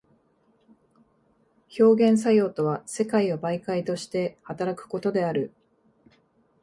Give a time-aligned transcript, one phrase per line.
[1.79, 5.51] 表現作用とは世界を媒介として働くことである。